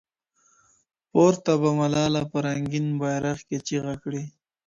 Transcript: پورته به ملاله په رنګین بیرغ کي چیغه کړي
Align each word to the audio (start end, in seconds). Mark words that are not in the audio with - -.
پورته 1.11 1.51
به 1.61 1.69
ملاله 1.79 2.21
په 2.31 2.37
رنګین 2.45 2.87
بیرغ 2.99 3.39
کي 3.47 3.57
چیغه 3.67 3.93
کړي 4.03 4.23